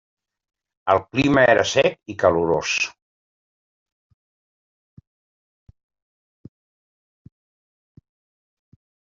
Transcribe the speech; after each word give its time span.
El 0.93 1.01
clima 1.09 1.41
era 1.49 1.65
sec 1.71 1.99
i 2.13 2.15
calorós. 2.23 2.71